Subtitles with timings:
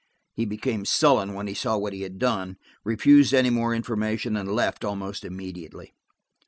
[0.33, 4.51] He became sullen when he saw what he had done, refused any more information, and
[4.51, 5.93] left almost immediately.